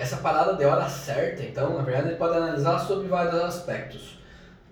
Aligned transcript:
essa 0.00 0.16
parada 0.18 0.54
de 0.54 0.64
hora 0.64 0.88
certa, 0.88 1.42
então, 1.42 1.76
na 1.76 1.82
verdade, 1.82 2.08
ele 2.08 2.16
pode 2.16 2.36
analisar 2.36 2.78
sobre 2.78 3.08
vários 3.08 3.34
aspectos. 3.34 4.18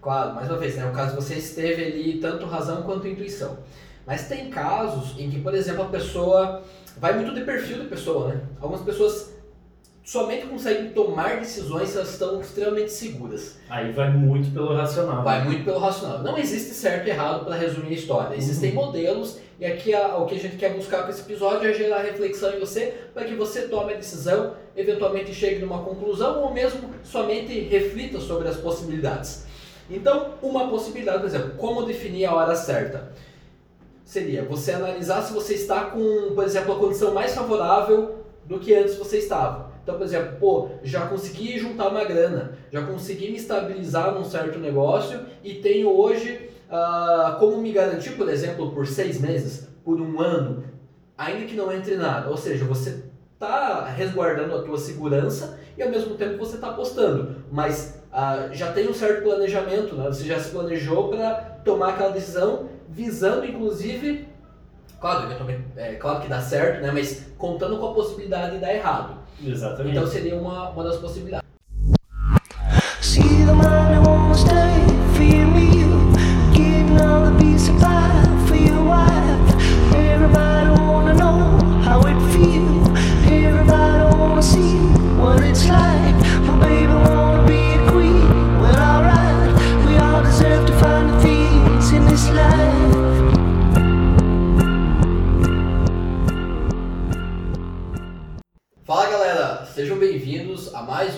Claro, 0.00 0.34
mais 0.34 0.48
uma 0.48 0.58
vez, 0.58 0.76
né, 0.76 0.86
o 0.86 0.92
caso 0.92 1.14
você 1.14 1.34
esteve 1.34 1.84
ali 1.84 2.18
tanto 2.18 2.46
razão 2.46 2.82
quanto 2.82 3.06
intuição. 3.06 3.58
Mas 4.06 4.28
tem 4.28 4.50
casos 4.50 5.18
em 5.18 5.30
que, 5.30 5.40
por 5.40 5.54
exemplo, 5.54 5.82
a 5.82 5.88
pessoa 5.88 6.62
vai 6.98 7.14
muito 7.14 7.34
de 7.34 7.42
perfil 7.42 7.78
da 7.78 7.84
pessoa, 7.84 8.28
né? 8.28 8.40
Algumas 8.60 8.82
pessoas 8.82 9.34
somente 10.02 10.46
conseguem 10.46 10.90
tomar 10.90 11.38
decisões 11.38 11.90
se 11.90 11.96
elas 11.96 12.10
estão 12.10 12.40
extremamente 12.40 12.90
seguras. 12.90 13.58
Aí 13.68 13.92
vai 13.92 14.10
muito 14.10 14.52
pelo 14.52 14.74
racional. 14.74 15.22
Vai 15.22 15.44
muito 15.44 15.64
pelo 15.64 15.78
racional. 15.78 16.22
Não 16.22 16.36
existe 16.36 16.74
certo 16.74 17.06
e 17.06 17.10
errado 17.10 17.44
para 17.44 17.54
resumir 17.54 17.90
a 17.90 17.92
história. 17.92 18.36
Existem 18.36 18.70
uhum. 18.70 18.86
modelos 18.86 19.38
e 19.60 19.66
aqui 19.66 19.92
a, 19.94 20.16
o 20.16 20.24
que 20.24 20.34
a 20.34 20.38
gente 20.38 20.56
quer 20.56 20.72
buscar 20.72 21.02
com 21.02 21.10
esse 21.10 21.20
episódio 21.20 21.68
é 21.68 21.74
gerar 21.74 22.00
reflexão 22.00 22.54
em 22.54 22.58
você 22.58 22.94
para 23.12 23.24
que 23.24 23.34
você 23.34 23.68
tome 23.68 23.92
a 23.92 23.96
decisão, 23.96 24.54
eventualmente 24.74 25.34
chegue 25.34 25.60
numa 25.60 25.84
conclusão 25.84 26.42
ou 26.42 26.54
mesmo 26.54 26.88
somente 27.04 27.60
reflita 27.60 28.18
sobre 28.20 28.48
as 28.48 28.56
possibilidades. 28.56 29.44
Então, 29.90 30.34
uma 30.40 30.68
possibilidade, 30.68 31.18
por 31.18 31.26
exemplo, 31.26 31.50
como 31.58 31.82
definir 31.82 32.24
a 32.24 32.34
hora 32.34 32.56
certa? 32.56 33.12
Seria 34.02 34.42
você 34.44 34.72
analisar 34.72 35.20
se 35.22 35.34
você 35.34 35.54
está 35.54 35.82
com, 35.82 36.32
por 36.34 36.44
exemplo, 36.44 36.72
a 36.72 36.78
condição 36.78 37.12
mais 37.12 37.34
favorável 37.34 38.24
do 38.46 38.58
que 38.58 38.74
antes 38.74 38.96
você 38.96 39.18
estava. 39.18 39.70
Então, 39.82 39.98
por 39.98 40.04
exemplo, 40.04 40.36
pô, 40.40 40.68
já 40.82 41.06
consegui 41.06 41.58
juntar 41.58 41.88
uma 41.88 42.04
grana, 42.04 42.56
já 42.72 42.80
consegui 42.86 43.30
me 43.30 43.36
estabilizar 43.36 44.14
num 44.14 44.24
certo 44.24 44.58
negócio 44.58 45.20
e 45.44 45.54
tenho 45.56 45.90
hoje 45.90 46.48
uh, 46.70 47.38
como 47.38 47.58
me 47.58 47.72
garantir, 47.72 48.10
por 48.12 48.28
exemplo, 48.28 48.70
por 48.72 48.86
seis 48.86 49.20
meses, 49.20 49.68
por 49.84 50.00
um 50.00 50.20
ano, 50.20 50.64
ainda 51.18 51.44
que 51.44 51.56
não 51.56 51.72
entre 51.72 51.96
nada. 51.96 52.30
Ou 52.30 52.36
seja, 52.36 52.64
você 52.64 53.04
está 53.34 53.86
resguardando 53.86 54.54
a 54.54 54.62
tua 54.62 54.78
segurança 54.78 55.58
e 55.76 55.82
ao 55.82 55.90
mesmo 55.90 56.14
tempo 56.14 56.38
você 56.38 56.56
está 56.56 56.70
apostando. 56.70 57.36
Mas 57.50 58.02
uh, 58.12 58.54
já 58.54 58.72
tem 58.72 58.88
um 58.88 58.94
certo 58.94 59.22
planejamento, 59.22 59.96
né? 59.96 60.06
você 60.06 60.24
já 60.24 60.38
se 60.38 60.50
planejou 60.50 61.08
para 61.08 61.34
tomar 61.64 61.90
aquela 61.90 62.10
decisão, 62.10 62.68
visando 62.88 63.44
inclusive, 63.46 64.28
claro, 65.00 65.28
é, 65.76 65.94
claro 65.94 66.20
que 66.20 66.28
dá 66.28 66.40
certo, 66.40 66.82
né? 66.82 66.90
mas 66.92 67.26
contando 67.36 67.78
com 67.78 67.88
a 67.88 67.94
possibilidade 67.94 68.52
de 68.52 68.58
dar 68.58 68.74
errado. 68.74 69.18
Exatamente. 69.42 69.96
Então 69.96 70.06
seria 70.06 70.36
uma, 70.36 70.68
uma 70.70 70.84
das 70.84 70.96
possibilidades. 70.96 71.39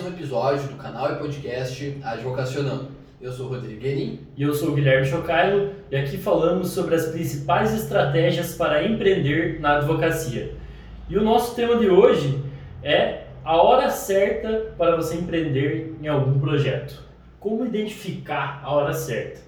Episódio 0.07 0.67
do 0.67 0.75
canal 0.75 1.13
e 1.13 1.15
podcast 1.15 1.97
Advocacionando. 2.03 2.89
Eu 3.21 3.31
sou 3.31 3.45
o 3.45 3.49
Rodrigo 3.49 3.79
Guerin. 3.79 4.19
E 4.35 4.43
eu 4.43 4.53
sou 4.53 4.69
o 4.69 4.73
Guilherme 4.73 5.07
Chocailo 5.07 5.71
e 5.89 5.95
aqui 5.95 6.17
falamos 6.17 6.71
sobre 6.71 6.95
as 6.95 7.07
principais 7.07 7.73
estratégias 7.73 8.55
para 8.55 8.85
empreender 8.85 9.61
na 9.61 9.77
advocacia. 9.77 10.53
E 11.09 11.17
o 11.17 11.23
nosso 11.23 11.55
tema 11.55 11.77
de 11.77 11.89
hoje 11.89 12.43
é 12.83 13.23
a 13.43 13.55
hora 13.55 13.89
certa 13.89 14.73
para 14.77 14.97
você 14.97 15.15
empreender 15.15 15.95
em 16.01 16.09
algum 16.09 16.37
projeto. 16.39 17.01
Como 17.39 17.65
identificar 17.65 18.59
a 18.63 18.71
hora 18.73 18.93
certa? 18.93 19.39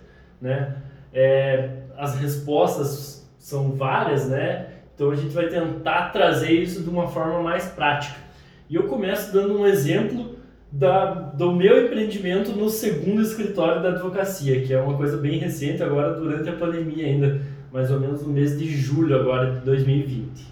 Né? 0.42 0.78
É, 1.14 1.72
as 1.98 2.16
respostas 2.16 3.30
são 3.38 3.74
várias, 3.74 4.30
né? 4.30 4.68
Então 4.96 5.12
a 5.12 5.16
gente 5.16 5.34
vai 5.34 5.48
tentar 5.48 6.10
trazer 6.14 6.54
isso 6.54 6.82
de 6.82 6.90
uma 6.90 7.08
forma 7.08 7.42
mais 7.44 7.68
prática. 7.68 8.26
E 8.70 8.76
eu 8.76 8.84
começo 8.84 9.32
dando 9.34 9.60
um 9.60 9.68
exemplo 9.68 10.36
da, 10.72 11.14
do 11.14 11.54
meu 11.54 11.86
empreendimento 11.86 12.52
no 12.52 12.70
segundo 12.70 13.22
escritório 13.22 13.82
da 13.82 13.90
advocacia, 13.90 14.62
que 14.62 14.74
é 14.74 14.82
uma 14.82 14.98
coisa 14.98 15.18
bem 15.18 15.38
recente 15.38 15.84
agora 15.84 16.14
durante 16.20 16.50
a 16.50 16.54
pandemia 16.54 17.06
ainda, 17.06 17.42
mais 17.72 17.92
ou 17.92 18.00
menos 18.00 18.24
no 18.24 18.34
mês 18.34 18.58
de 18.58 18.68
julho 18.68 19.16
agora 19.16 19.52
de 19.52 19.60
2020. 19.60 20.46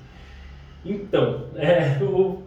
Então, 0.86 1.46
é, 1.56 1.98
eu 2.02 2.44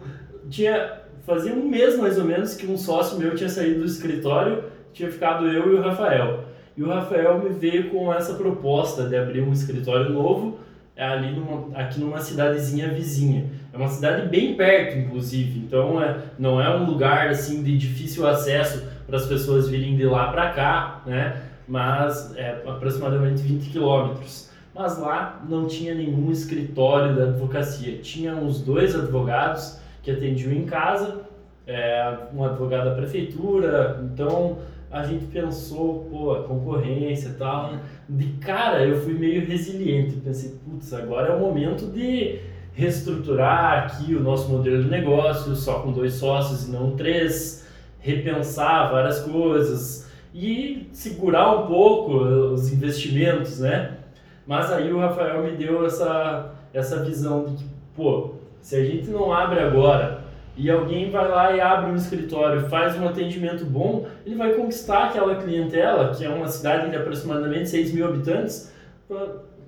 tinha 0.49 0.97
fazia 1.25 1.53
um 1.53 1.67
mês 1.67 1.97
mais 1.97 2.17
ou 2.17 2.23
menos 2.23 2.55
que 2.55 2.65
um 2.65 2.77
sócio 2.77 3.19
meu 3.19 3.35
tinha 3.35 3.49
saído 3.49 3.81
do 3.81 3.85
escritório, 3.85 4.63
tinha 4.93 5.11
ficado 5.11 5.45
eu 5.45 5.73
e 5.73 5.75
o 5.75 5.81
Rafael. 5.81 6.45
E 6.77 6.81
o 6.81 6.87
Rafael 6.87 7.39
me 7.39 7.49
veio 7.49 7.89
com 7.89 8.13
essa 8.13 8.35
proposta 8.35 9.03
de 9.09 9.17
abrir 9.17 9.41
um 9.41 9.51
escritório 9.51 10.09
novo 10.09 10.57
é 10.95 11.05
ali 11.05 11.31
numa, 11.31 11.77
aqui 11.77 11.99
numa 11.99 12.19
cidadezinha 12.19 12.89
vizinha. 12.89 13.45
É 13.77 13.79
uma 13.79 13.89
cidade 13.89 14.27
bem 14.27 14.55
perto, 14.55 14.97
inclusive, 14.97 15.59
então 15.59 16.01
é, 16.01 16.17
não 16.39 16.59
é 16.59 16.75
um 16.75 16.83
lugar 16.85 17.27
assim 17.27 17.61
de 17.61 17.77
difícil 17.77 18.25
acesso 18.25 18.83
para 19.05 19.17
as 19.17 19.27
pessoas 19.27 19.69
virem 19.69 19.95
de 19.95 20.03
lá 20.03 20.31
para 20.31 20.49
cá, 20.49 21.03
né? 21.05 21.43
Mas 21.67 22.35
é 22.35 22.63
aproximadamente 22.65 23.43
20 23.43 23.69
quilômetros. 23.69 24.49
Mas 24.73 24.97
lá 24.97 25.43
não 25.47 25.67
tinha 25.67 25.93
nenhum 25.93 26.31
escritório 26.31 27.15
da 27.15 27.23
advocacia. 27.25 27.99
Tinha 27.99 28.33
uns 28.33 28.61
dois 28.61 28.95
advogados 28.95 29.79
que 30.01 30.09
atendiam 30.09 30.51
em 30.51 30.65
casa, 30.65 31.21
é, 31.67 32.17
um 32.33 32.43
advogado 32.43 32.85
da 32.85 32.95
prefeitura, 32.95 34.03
então 34.11 34.57
a 34.89 35.03
gente 35.03 35.25
pensou, 35.25 36.07
pô, 36.09 36.33
a 36.33 36.43
concorrência 36.43 37.29
e 37.29 37.33
tal. 37.33 37.73
Né? 37.73 37.79
De 38.09 38.25
cara 38.39 38.83
eu 38.83 38.99
fui 39.01 39.13
meio 39.13 39.45
resiliente, 39.45 40.15
pensei, 40.15 40.55
putz, 40.65 40.91
agora 40.93 41.33
é 41.33 41.35
o 41.35 41.39
momento 41.39 41.85
de 41.91 42.39
reestruturar 42.77 43.85
aqui 43.85 44.13
o 44.13 44.19
nosso 44.19 44.49
modelo 44.49 44.83
de 44.83 44.89
negócio, 44.89 45.55
só 45.55 45.79
com 45.79 45.91
dois 45.91 46.13
sócios 46.13 46.67
e 46.67 46.71
não 46.71 46.95
três, 46.95 47.67
repensar 47.99 48.91
várias 48.91 49.19
coisas 49.21 50.07
e 50.31 50.87
segurar 50.93 51.55
um 51.55 51.65
pouco 51.65 52.13
os 52.13 52.71
investimentos, 52.71 53.59
né? 53.59 53.97
Mas 54.45 54.71
aí 54.71 54.93
o 54.93 54.99
Rafael 54.99 55.41
me 55.43 55.57
deu 55.57 55.87
essa, 55.87 56.51
essa 56.71 57.03
visão 57.03 57.45
de 57.45 57.55
que, 57.55 57.65
pô, 57.95 58.35
se 58.61 58.75
a 58.75 58.85
gente 58.85 59.09
não 59.09 59.33
abre 59.33 59.59
agora 59.59 60.21
e 60.55 60.69
alguém 60.69 61.09
vai 61.09 61.27
lá 61.27 61.55
e 61.55 61.59
abre 61.59 61.89
um 61.89 61.95
escritório, 61.95 62.69
faz 62.69 62.95
um 62.95 63.07
atendimento 63.07 63.65
bom, 63.65 64.05
ele 64.23 64.35
vai 64.35 64.53
conquistar 64.53 65.05
aquela 65.05 65.35
clientela, 65.37 66.13
que 66.13 66.23
é 66.23 66.29
uma 66.29 66.47
cidade 66.47 66.91
de 66.91 66.95
aproximadamente 66.95 67.69
6 67.69 67.91
mil 67.91 68.07
habitantes, 68.07 68.71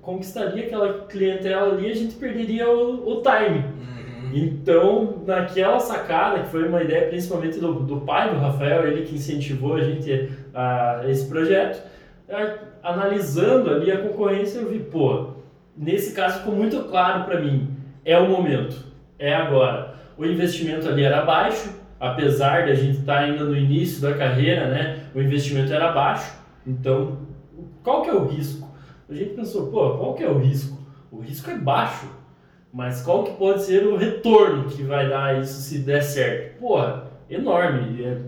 conquistaria 0.00 0.66
aquela 0.66 1.06
clientela 1.06 1.72
ali, 1.72 1.90
a 1.90 1.94
gente 1.94 2.14
perderia 2.14 2.68
o, 2.68 3.08
o 3.08 3.22
time. 3.22 3.58
Uhum. 3.58 4.30
Então, 4.32 5.22
naquela 5.26 5.78
sacada, 5.78 6.40
que 6.40 6.48
foi 6.48 6.68
uma 6.68 6.82
ideia 6.82 7.08
principalmente 7.08 7.58
do, 7.58 7.74
do 7.80 8.00
pai 8.00 8.30
do 8.30 8.40
Rafael, 8.40 8.86
ele 8.86 9.02
que 9.02 9.16
incentivou 9.16 9.76
a 9.76 9.82
gente 9.82 10.30
a, 10.54 11.00
a 11.00 11.10
esse 11.10 11.28
projeto, 11.28 11.82
a, 12.28 12.90
analisando 12.90 13.70
ali 13.70 13.90
a 13.90 14.00
concorrência, 14.00 14.58
eu 14.58 14.68
vi, 14.68 14.78
pô, 14.78 15.30
nesse 15.76 16.14
caso 16.14 16.40
ficou 16.40 16.54
muito 16.54 16.84
claro 16.84 17.24
para 17.24 17.40
mim, 17.40 17.68
é 18.04 18.18
o 18.18 18.28
momento, 18.28 18.76
é 19.18 19.34
agora 19.34 19.90
o 20.20 20.26
investimento 20.26 20.86
ali 20.86 21.02
era 21.02 21.22
baixo, 21.22 21.70
apesar 21.98 22.66
de 22.66 22.72
a 22.72 22.74
gente 22.74 22.98
estar 22.98 23.14
tá 23.14 23.20
ainda 23.20 23.42
no 23.42 23.56
início 23.56 24.02
da 24.02 24.12
carreira, 24.12 24.68
né? 24.68 25.04
O 25.14 25.20
investimento 25.20 25.72
era 25.72 25.92
baixo. 25.92 26.30
Então, 26.66 27.20
qual 27.82 28.02
que 28.02 28.10
é 28.10 28.12
o 28.12 28.26
risco? 28.26 28.69
A 29.10 29.14
gente 29.14 29.34
pensou, 29.34 29.66
pô, 29.66 29.98
qual 29.98 30.14
que 30.14 30.22
é 30.22 30.30
o 30.30 30.38
risco? 30.38 30.78
O 31.10 31.18
risco 31.18 31.50
é 31.50 31.58
baixo, 31.58 32.06
mas 32.72 33.02
qual 33.02 33.24
que 33.24 33.32
pode 33.32 33.62
ser 33.62 33.84
o 33.84 33.96
retorno 33.96 34.70
que 34.70 34.84
vai 34.84 35.08
dar 35.08 35.40
isso 35.40 35.60
se 35.60 35.80
der 35.80 36.00
certo? 36.00 36.60
Porra, 36.60 37.10
enorme. 37.28 38.04
É 38.04 38.18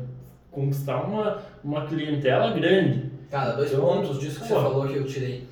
conquistar 0.51 1.05
uma, 1.05 1.41
uma 1.63 1.87
clientela 1.87 2.51
grande. 2.53 3.11
Cara, 3.31 3.53
dois 3.53 3.73
então, 3.73 3.85
pontos 3.85 4.19
disso 4.19 4.41
que 4.41 4.49
você 4.49 4.55
falou 4.55 4.87
que 4.89 4.97
eu 4.97 5.07
tirei. 5.07 5.49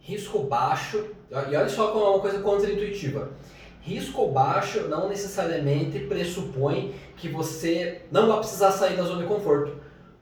Risco 0.00 0.44
baixo, 0.44 1.04
e 1.30 1.34
olha 1.34 1.68
só 1.68 1.88
como 1.88 2.04
é 2.06 2.08
uma 2.10 2.20
coisa 2.20 2.40
contra-intuitiva 2.40 3.30
Risco 3.88 4.28
baixo 4.28 4.86
não 4.88 5.08
necessariamente 5.08 5.98
pressupõe 6.00 6.94
que 7.16 7.28
você 7.28 8.02
não 8.10 8.28
vai 8.28 8.38
precisar 8.38 8.70
sair 8.70 8.96
da 8.96 9.02
zona 9.02 9.22
de 9.22 9.28
conforto. 9.28 9.76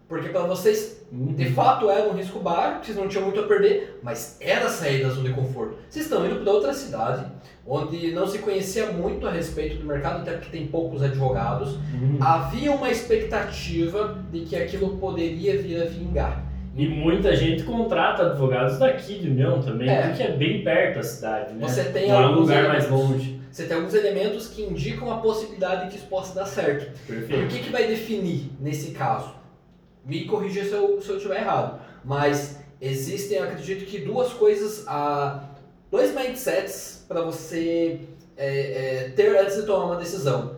Porque 0.08 0.28
para 0.28 0.42
vocês, 0.42 1.04
uhum. 1.10 1.34
de 1.34 1.46
fato, 1.50 1.90
era 1.90 2.08
um 2.08 2.12
risco 2.12 2.38
baixo, 2.38 2.84
vocês 2.84 2.96
não 2.96 3.08
tinham 3.08 3.24
muito 3.24 3.40
a 3.40 3.42
perder, 3.42 3.98
mas 4.04 4.36
era 4.40 4.68
sair 4.68 5.02
da 5.02 5.08
zona 5.10 5.28
de 5.28 5.34
conforto. 5.34 5.76
Vocês 5.88 6.04
estão 6.04 6.24
indo 6.24 6.36
para 6.44 6.52
outra 6.52 6.72
cidade, 6.72 7.26
onde 7.66 8.12
não 8.12 8.24
se 8.26 8.38
conhecia 8.38 8.86
muito 8.92 9.26
a 9.26 9.32
respeito 9.32 9.78
do 9.78 9.84
mercado, 9.84 10.20
até 10.22 10.32
porque 10.36 10.56
tem 10.56 10.68
poucos 10.68 11.02
advogados. 11.02 11.74
Uhum. 11.92 12.18
Havia 12.20 12.70
uma 12.70 12.88
expectativa 12.88 14.16
de 14.30 14.40
que 14.40 14.56
aquilo 14.56 14.96
poderia 14.98 15.60
vir 15.60 15.82
a 15.82 15.86
vingar. 15.86 16.44
E 16.76 16.86
muita 16.86 17.34
gente 17.34 17.62
contrata 17.64 18.26
advogados 18.26 18.78
daqui 18.78 19.18
de 19.18 19.30
União 19.30 19.60
também, 19.62 19.88
É. 19.88 20.08
porque 20.08 20.22
é 20.22 20.32
bem 20.32 20.62
perto 20.62 20.96
da 20.96 21.02
cidade, 21.02 21.54
né? 21.54 21.66
Você 21.66 21.84
tem 21.84 22.08
Não 22.08 22.16
é 22.16 22.20
um 22.20 22.24
alguns 22.26 22.40
lugar 22.42 22.68
mais 22.68 22.84
elementos. 22.84 23.10
longe. 23.10 23.40
Você 23.50 23.64
tem 23.64 23.76
alguns 23.78 23.94
elementos 23.94 24.48
que 24.48 24.62
indicam 24.62 25.10
a 25.10 25.16
possibilidade 25.16 25.84
de 25.84 25.90
que 25.92 25.96
isso 25.96 26.06
possa 26.06 26.34
dar 26.34 26.44
certo. 26.44 26.92
E 27.08 27.12
o 27.12 27.16
Perfeito. 27.16 27.46
que, 27.48 27.58
que 27.60 27.70
vai 27.72 27.86
definir 27.88 28.50
nesse 28.60 28.90
caso? 28.90 29.34
Me 30.06 30.24
corrija 30.24 30.64
se 30.64 30.70
eu, 30.72 31.02
se 31.02 31.08
eu 31.10 31.16
estiver 31.16 31.40
errado. 31.40 31.80
Mas 32.04 32.58
existem, 32.80 33.38
acredito 33.38 33.84
que 33.86 33.98
duas 33.98 34.32
coisas, 34.32 34.84
ah, 34.86 35.42
dois 35.90 36.14
mindsets 36.14 37.04
para 37.08 37.20
você 37.22 38.00
é, 38.36 39.06
é, 39.06 39.08
ter 39.16 39.36
antes 39.36 39.56
de 39.56 39.62
tomar 39.66 39.86
uma 39.86 39.96
decisão. 39.96 40.56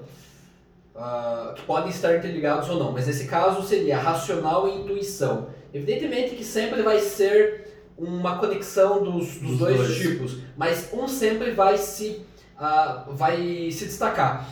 Ah, 0.95 1.55
que 1.57 1.63
podem 1.63 1.91
estar 1.91 2.17
interligados 2.17 2.69
ou 2.69 2.79
não, 2.79 2.93
mas 2.93 3.07
nesse 3.07 3.27
caso 3.27 3.67
seria 3.67 3.97
racional 3.99 4.69
e 4.69 4.81
intuição. 4.83 5.47
Evidentemente 5.73 6.35
que 6.35 6.45
sempre 6.45 6.83
vai 6.83 6.99
ser 6.99 7.67
uma 7.97 8.39
conexão 8.39 9.03
dos, 9.03 9.37
dos 9.39 9.51
Dos 9.51 9.59
dois, 9.59 9.77
dois. 9.77 9.97
tipos, 9.97 10.37
mas 10.57 10.89
um 10.93 11.09
sempre 11.09 11.53
vai 11.53 11.79
se, 11.79 12.21
ah, 12.59 13.07
vai 13.09 13.71
se 13.71 13.87
destacar. 13.87 14.47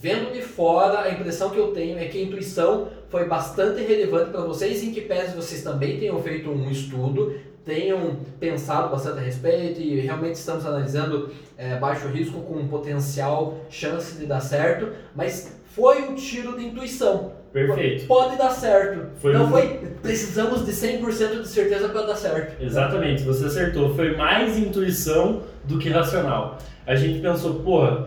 Vendo 0.00 0.32
de 0.32 0.40
fora, 0.40 1.00
a 1.02 1.10
impressão 1.10 1.50
que 1.50 1.58
eu 1.58 1.68
tenho 1.72 1.98
é 1.98 2.06
que 2.06 2.18
a 2.18 2.22
intuição 2.22 2.88
foi 3.10 3.26
bastante 3.26 3.82
relevante 3.82 4.30
para 4.30 4.40
vocês, 4.40 4.82
em 4.82 4.92
que 4.92 5.02
pese 5.02 5.36
vocês 5.36 5.62
também 5.62 5.98
tenham 5.98 6.22
feito 6.22 6.48
um 6.50 6.70
estudo, 6.70 7.34
tenham 7.66 8.16
pensado 8.38 8.88
bastante 8.88 9.18
a 9.18 9.22
respeito 9.22 9.78
e 9.78 10.00
realmente 10.00 10.36
estamos 10.36 10.64
analisando 10.64 11.28
é, 11.58 11.76
baixo 11.76 12.08
risco 12.08 12.40
com 12.40 12.66
potencial 12.66 13.58
chance 13.68 14.16
de 14.18 14.24
dar 14.24 14.40
certo, 14.40 14.88
mas 15.14 15.60
foi 15.74 16.00
um 16.08 16.14
tiro 16.14 16.56
de 16.56 16.64
intuição. 16.64 17.32
Perfeito. 17.52 18.06
Pode 18.06 18.38
dar 18.38 18.50
certo. 18.50 19.06
Foi 19.20 19.34
Não 19.34 19.46
um- 19.46 19.50
foi, 19.50 19.80
precisamos 20.00 20.64
de 20.64 20.72
100% 20.72 21.42
de 21.42 21.48
certeza 21.48 21.90
para 21.90 22.02
dar 22.06 22.16
certo. 22.16 22.62
Exatamente, 22.62 23.22
você 23.22 23.44
acertou. 23.44 23.94
Foi 23.94 24.16
mais 24.16 24.56
intuição 24.56 25.42
do 25.64 25.78
que 25.78 25.90
racional. 25.90 26.56
A 26.86 26.94
gente 26.96 27.20
pensou, 27.20 27.54
porra, 27.56 28.06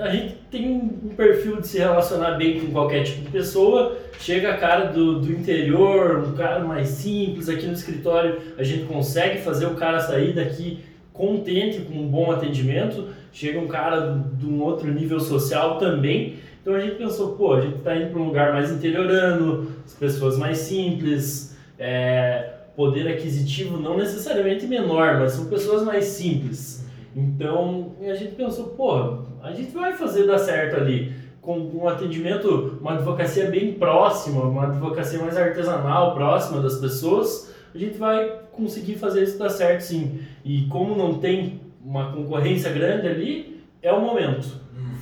a 0.00 0.08
gente 0.10 0.39
tem 0.50 0.68
um 0.68 1.10
perfil 1.16 1.60
de 1.60 1.68
se 1.68 1.78
relacionar 1.78 2.32
bem 2.32 2.60
com 2.60 2.72
qualquer 2.72 3.04
tipo 3.04 3.22
de 3.22 3.30
pessoa. 3.30 3.96
Chega 4.18 4.50
a 4.50 4.56
cara 4.56 4.86
do, 4.86 5.20
do 5.20 5.32
interior, 5.32 6.24
um 6.28 6.32
cara 6.32 6.60
mais 6.60 6.88
simples 6.88 7.48
aqui 7.48 7.66
no 7.66 7.72
escritório, 7.72 8.38
a 8.58 8.62
gente 8.62 8.84
consegue 8.84 9.38
fazer 9.38 9.66
o 9.66 9.74
cara 9.74 10.00
sair 10.00 10.34
daqui 10.34 10.80
contente 11.12 11.80
com 11.80 11.94
um 11.94 12.08
bom 12.08 12.32
atendimento. 12.32 13.08
Chega 13.32 13.58
um 13.60 13.68
cara 13.68 14.22
de 14.34 14.46
um 14.46 14.60
outro 14.60 14.92
nível 14.92 15.20
social 15.20 15.78
também. 15.78 16.36
Então 16.60 16.74
a 16.74 16.80
gente 16.80 16.96
pensou, 16.96 17.36
pô, 17.36 17.54
a 17.54 17.60
gente 17.60 17.76
está 17.76 17.96
indo 17.96 18.10
para 18.10 18.20
um 18.20 18.26
lugar 18.26 18.52
mais 18.52 18.70
interiorano, 18.70 19.68
as 19.84 19.94
pessoas 19.94 20.36
mais 20.36 20.58
simples, 20.58 21.56
é, 21.78 22.50
poder 22.76 23.08
aquisitivo 23.08 23.78
não 23.78 23.96
necessariamente 23.96 24.66
menor, 24.66 25.18
mas 25.20 25.32
são 25.32 25.46
pessoas 25.46 25.84
mais 25.84 26.04
simples. 26.04 26.84
Então 27.16 27.92
a 28.02 28.14
gente 28.14 28.34
pensou, 28.34 28.66
pô, 28.66 29.29
a 29.42 29.52
gente 29.52 29.72
vai 29.72 29.92
fazer 29.92 30.26
dar 30.26 30.38
certo 30.38 30.76
ali 30.76 31.12
com 31.40 31.58
um 31.58 31.88
atendimento, 31.88 32.78
uma 32.80 32.94
advocacia 32.94 33.50
bem 33.50 33.72
próxima, 33.74 34.42
uma 34.42 34.66
advocacia 34.66 35.18
mais 35.18 35.36
artesanal, 35.36 36.14
próxima 36.14 36.60
das 36.60 36.76
pessoas, 36.76 37.54
a 37.74 37.78
gente 37.78 37.96
vai 37.96 38.40
conseguir 38.52 38.96
fazer 38.96 39.22
isso 39.22 39.38
dar 39.38 39.48
certo 39.48 39.80
sim. 39.80 40.20
E 40.44 40.66
como 40.66 40.96
não 40.96 41.14
tem 41.14 41.60
uma 41.82 42.12
concorrência 42.12 42.70
grande 42.70 43.08
ali, 43.08 43.62
é 43.82 43.92
o 43.92 44.00
momento 44.00 44.60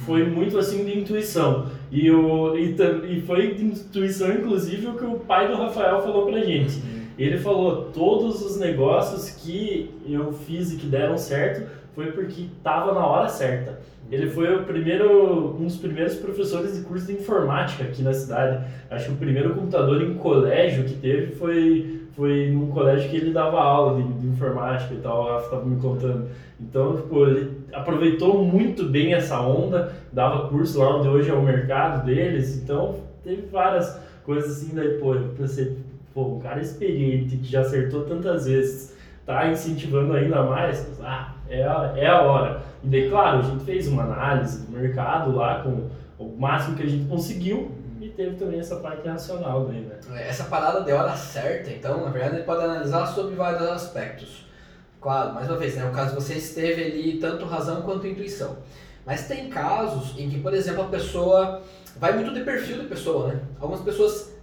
foi 0.09 0.25
muito 0.25 0.59
assim 0.59 0.87
de 0.87 0.99
intuição. 0.99 1.67
E, 1.93 2.11
o, 2.11 2.57
e, 2.57 2.75
e 3.11 3.21
foi 3.21 3.55
de 3.55 3.63
intuição, 3.63 4.33
inclusive, 4.33 4.87
o 4.87 4.95
que 4.95 5.05
o 5.05 5.19
pai 5.19 5.49
do 5.49 5.55
Rafael 5.55 6.01
falou 6.01 6.25
pra 6.25 6.41
gente. 6.41 6.83
Ele 7.19 7.37
falou: 7.37 7.91
todos 7.93 8.43
os 8.43 8.59
negócios 8.59 9.29
que 9.29 9.91
eu 10.09 10.33
fiz 10.33 10.73
e 10.73 10.77
que 10.77 10.87
deram 10.87 11.19
certo 11.19 11.69
foi 11.95 12.11
porque 12.13 12.43
estava 12.43 12.95
na 12.95 13.05
hora 13.05 13.29
certa. 13.29 13.81
Ele 14.11 14.31
foi 14.31 14.55
o 14.55 14.65
primeiro, 14.65 15.55
um 15.59 15.65
dos 15.65 15.77
primeiros 15.77 16.15
professores 16.15 16.77
de 16.77 16.83
curso 16.83 17.07
de 17.07 17.13
informática 17.13 17.85
aqui 17.85 18.03
na 18.03 18.15
cidade. 18.15 18.65
Acho 18.91 19.07
que 19.07 19.13
o 19.13 19.17
primeiro 19.17 19.55
computador 19.55 20.03
em 20.03 20.15
colégio 20.15 20.85
que 20.85 20.95
teve 20.95 21.33
foi, 21.33 22.01
foi 22.17 22.51
num 22.51 22.69
colégio 22.69 23.11
que 23.11 23.17
ele 23.17 23.33
dava 23.33 23.61
aula 23.61 24.03
de, 24.03 24.09
de 24.15 24.27
informática 24.29 24.95
e 24.95 24.99
tal, 24.99 25.39
estava 25.39 25.65
me 25.65 25.79
contando. 25.81 26.29
Então, 26.59 26.97
tipo, 26.97 27.27
ele 27.27 27.59
aproveitou 27.73 28.43
muito 28.43 28.85
bem 28.85 29.13
essa 29.13 29.41
onda, 29.41 29.93
dava 30.13 30.49
curso 30.49 30.79
lá 30.79 30.97
onde 30.97 31.09
hoje 31.09 31.31
é 31.31 31.35
o 31.35 31.43
mercado 31.43 32.07
deles, 32.07 32.57
então 32.63 32.97
teve 33.23 33.43
várias 33.53 34.01
coisas 34.25 34.57
assim, 34.57 34.75
daí, 34.75 34.99
pô, 34.99 35.15
eu 35.15 35.29
pensei, 35.37 35.77
pô, 36.15 36.37
um 36.37 36.41
cara 36.41 36.61
experiente 36.61 37.37
que 37.37 37.47
já 37.47 37.61
acertou 37.61 38.05
tantas 38.05 38.47
vezes, 38.47 38.97
tá 39.29 39.47
incentivando 39.47 40.15
ainda 40.15 40.43
mais, 40.43 40.87
ah, 41.03 41.35
é 41.51 41.63
a, 41.63 41.93
é 41.95 42.07
a 42.07 42.23
hora. 42.23 42.63
E 42.83 42.89
daí, 42.89 43.11
claro, 43.11 43.41
a 43.41 43.43
gente 43.43 43.63
fez 43.63 43.87
uma 43.87 44.05
análise 44.05 44.65
do 44.65 44.73
mercado 44.73 45.37
lá 45.37 45.63
com 45.63 45.91
o 46.19 46.35
máximo 46.39 46.77
que 46.77 46.83
a 46.83 46.87
gente 46.87 47.07
conseguiu 47.07 47.71
e 48.01 48.09
teve 48.09 48.37
também 48.37 48.59
essa 48.59 48.77
parte 48.77 49.07
racional 49.07 49.67
daí, 49.67 49.81
né? 49.81 49.97
Essa 50.27 50.45
parada 50.45 50.81
de 50.81 50.91
hora 50.93 51.15
certa, 51.15 51.71
então, 51.71 52.03
na 52.03 52.11
verdade, 52.11 52.37
ele 52.37 52.45
pode 52.45 52.65
analisar 52.65 53.07
sobre 53.09 53.35
vários 53.35 53.69
aspectos. 53.69 54.47
Claro, 54.99 55.35
mais 55.35 55.47
uma 55.47 55.59
vez, 55.59 55.77
né, 55.77 55.85
o 55.85 55.93
caso 55.93 56.15
você 56.15 56.35
esteve 56.35 56.83
ali 56.83 57.19
tanto 57.19 57.45
razão 57.45 57.83
quanto 57.83 58.07
intuição. 58.07 58.57
Mas 59.05 59.29
tem 59.29 59.51
casos 59.51 60.19
em 60.19 60.31
que, 60.31 60.41
por 60.41 60.55
exemplo, 60.55 60.83
a 60.85 60.87
pessoa 60.87 61.63
vai 61.99 62.15
muito 62.15 62.33
de 62.33 62.41
perfil 62.41 62.79
da 62.79 62.89
pessoa, 62.89 63.29
né? 63.29 63.41
Algumas 63.61 63.83
pessoas 63.83 64.38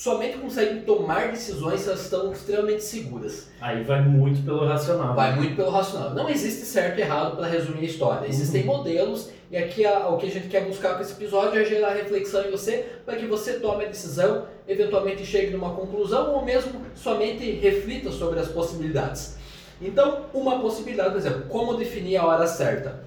somente 0.00 0.38
conseguem 0.38 0.80
tomar 0.80 1.30
decisões 1.30 1.80
se 1.82 1.88
elas 1.88 2.00
estão 2.00 2.32
extremamente 2.32 2.82
seguras. 2.82 3.48
Aí 3.60 3.84
vai 3.84 4.00
muito 4.00 4.42
pelo 4.42 4.66
racional. 4.66 5.14
Vai 5.14 5.36
muito 5.36 5.54
pelo 5.54 5.68
racional. 5.68 6.14
Não 6.14 6.26
existe 6.26 6.64
certo 6.64 6.96
e 6.98 7.02
errado 7.02 7.36
para 7.36 7.46
resumir 7.46 7.80
a 7.80 7.84
história. 7.84 8.26
Existem 8.26 8.64
modelos 8.64 9.28
e 9.50 9.58
aqui 9.58 9.84
a- 9.84 10.08
o 10.08 10.16
que 10.16 10.26
a 10.26 10.30
gente 10.30 10.48
quer 10.48 10.64
buscar 10.64 10.94
com 10.94 11.02
esse 11.02 11.12
episódio 11.12 11.60
é 11.60 11.66
gerar 11.66 11.90
reflexão 11.92 12.42
em 12.46 12.50
você 12.50 12.86
para 13.04 13.16
que 13.16 13.26
você 13.26 13.60
tome 13.60 13.84
a 13.84 13.88
decisão, 13.88 14.46
eventualmente 14.66 15.22
chegue 15.26 15.50
numa 15.50 15.74
conclusão 15.74 16.32
ou 16.34 16.42
mesmo 16.46 16.80
somente 16.94 17.50
reflita 17.50 18.10
sobre 18.10 18.40
as 18.40 18.48
possibilidades. 18.48 19.36
Então, 19.82 20.24
uma 20.32 20.60
possibilidade, 20.60 21.10
por 21.10 21.18
exemplo, 21.18 21.42
como 21.50 21.74
definir 21.74 22.16
a 22.16 22.24
hora 22.24 22.46
certa? 22.46 23.04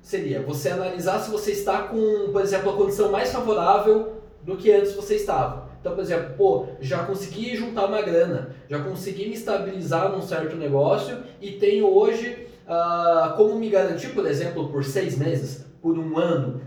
Seria 0.00 0.40
você 0.40 0.68
analisar 0.68 1.18
se 1.18 1.32
você 1.32 1.50
está 1.50 1.78
com, 1.82 2.30
por 2.32 2.42
exemplo, 2.42 2.70
a 2.70 2.76
condição 2.76 3.10
mais 3.10 3.32
favorável 3.32 4.22
do 4.42 4.56
que 4.56 4.72
antes 4.72 4.94
você 4.94 5.16
estava. 5.16 5.66
Então, 5.80 5.94
por 5.94 6.02
exemplo, 6.02 6.34
pô, 6.36 6.66
já 6.80 7.04
consegui 7.04 7.56
juntar 7.56 7.86
uma 7.86 8.02
grana, 8.02 8.50
já 8.68 8.82
consegui 8.82 9.28
me 9.28 9.34
estabilizar 9.34 10.10
num 10.10 10.20
certo 10.20 10.56
negócio 10.56 11.18
e 11.40 11.52
tenho 11.52 11.86
hoje 11.86 12.48
ah, 12.66 13.34
como 13.36 13.54
me 13.54 13.70
garantir, 13.70 14.08
por 14.08 14.26
exemplo, 14.26 14.68
por 14.68 14.84
seis 14.84 15.16
meses, 15.16 15.64
por 15.80 15.96
um 15.96 16.18
ano, 16.18 16.60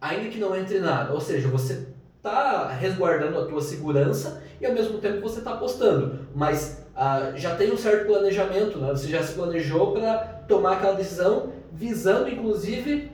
ainda 0.00 0.30
que 0.30 0.38
não 0.38 0.56
entre 0.56 0.80
nada. 0.80 1.12
Ou 1.12 1.20
seja, 1.20 1.48
você 1.48 1.86
está 2.16 2.68
resguardando 2.68 3.38
a 3.38 3.44
tua 3.44 3.60
segurança 3.60 4.42
e 4.60 4.64
ao 4.64 4.72
mesmo 4.72 4.98
tempo 4.98 5.20
você 5.20 5.40
está 5.40 5.52
apostando. 5.52 6.20
Mas 6.34 6.82
ah, 6.96 7.32
já 7.34 7.54
tem 7.54 7.70
um 7.70 7.76
certo 7.76 8.06
planejamento, 8.06 8.78
né? 8.78 8.88
você 8.90 9.08
já 9.08 9.22
se 9.22 9.34
planejou 9.34 9.92
para 9.92 10.16
tomar 10.48 10.74
aquela 10.74 10.94
decisão, 10.94 11.52
visando 11.70 12.28
inclusive, 12.28 13.11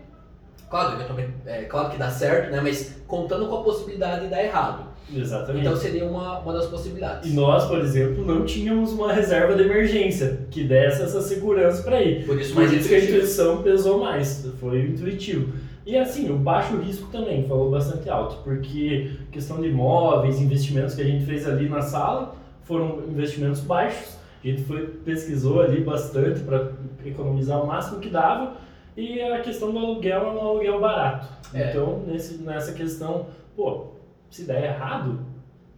claro, 0.68 0.94
eventualmente, 0.94 1.32
é, 1.46 1.62
claro 1.64 1.90
que 1.90 1.96
dá 1.96 2.10
certo, 2.10 2.50
né? 2.50 2.60
mas 2.60 2.96
contando 3.06 3.46
com 3.46 3.56
a 3.56 3.62
possibilidade 3.62 4.24
de 4.24 4.28
dar 4.28 4.42
errado. 4.42 4.88
Exatamente. 5.14 5.66
Então 5.66 5.76
seria 5.76 6.04
uma, 6.04 6.38
uma 6.40 6.52
das 6.52 6.66
possibilidades. 6.66 7.30
E 7.30 7.34
nós, 7.34 7.64
por 7.64 7.78
exemplo, 7.78 8.24
não 8.24 8.44
tínhamos 8.44 8.92
uma 8.92 9.12
reserva 9.12 9.54
de 9.54 9.62
emergência 9.62 10.40
que 10.50 10.64
desse 10.64 11.02
essa 11.02 11.22
segurança 11.22 11.82
para 11.82 12.02
ir. 12.02 12.26
Por 12.26 12.38
isso 12.38 12.52
Por 12.52 12.62
mais 12.62 12.72
isso 12.72 12.88
que 12.88 12.94
a 12.94 13.02
intuição 13.02 13.62
pesou 13.62 14.00
mais, 14.00 14.46
foi 14.60 14.82
intuitivo. 14.82 15.52
E 15.86 15.96
assim, 15.96 16.30
o 16.30 16.36
baixo 16.36 16.76
risco 16.76 17.08
também 17.10 17.48
falou 17.48 17.70
bastante 17.70 18.10
alto, 18.10 18.42
porque 18.44 19.12
questão 19.32 19.58
de 19.60 19.68
imóveis, 19.68 20.38
investimentos 20.38 20.94
que 20.94 21.00
a 21.00 21.04
gente 21.04 21.24
fez 21.24 21.48
ali 21.48 21.66
na 21.66 21.80
sala 21.80 22.34
foram 22.64 23.02
investimentos 23.08 23.60
baixos. 23.60 24.18
A 24.44 24.46
gente 24.46 24.64
foi 24.64 24.86
pesquisou 24.86 25.62
ali 25.62 25.80
bastante 25.80 26.40
para 26.40 26.72
economizar 27.04 27.62
o 27.62 27.66
máximo 27.66 28.00
que 28.00 28.10
dava. 28.10 28.56
E 28.98 29.22
a 29.22 29.38
questão 29.38 29.70
do 29.70 29.78
aluguel 29.78 30.22
é 30.22 30.32
um 30.32 30.40
aluguel 30.40 30.80
barato. 30.80 31.28
É. 31.54 31.70
Então, 31.70 32.00
nesse, 32.04 32.38
nessa 32.38 32.72
questão, 32.72 33.28
pô, 33.54 33.92
se 34.28 34.42
der 34.42 34.64
errado, 34.64 35.20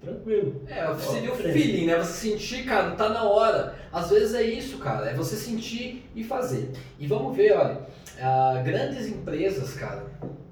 tranquilo. 0.00 0.62
É, 0.66 0.94
seria 0.94 1.30
o 1.30 1.36
feeling, 1.36 1.84
né? 1.84 1.98
Você 1.98 2.30
sentir, 2.30 2.64
cara, 2.64 2.92
tá 2.92 3.10
na 3.10 3.24
hora. 3.24 3.74
Às 3.92 4.08
vezes 4.08 4.34
é 4.34 4.42
isso, 4.42 4.78
cara, 4.78 5.10
é 5.10 5.14
você 5.14 5.36
sentir 5.36 6.02
e 6.16 6.24
fazer. 6.24 6.70
E 6.98 7.06
vamos 7.06 7.36
ver, 7.36 7.52
olha, 7.52 7.80
ah, 8.18 8.62
grandes 8.64 9.06
empresas, 9.08 9.74
cara, 9.74 10.02